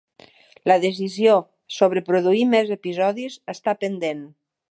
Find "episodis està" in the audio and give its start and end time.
2.79-3.79